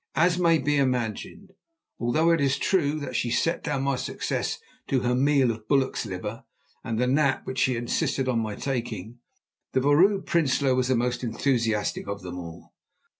[0.15, 1.51] As may be imagined,
[1.99, 6.07] although it is true that she set down my success to her meal of bullock's
[6.07, 6.43] liver
[6.83, 9.19] and the nap which she had insisted on my taking,
[9.73, 12.73] the Vrouw Prinsloo was the most enthusiastic of them all.